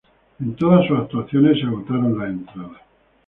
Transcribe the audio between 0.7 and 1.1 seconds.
sus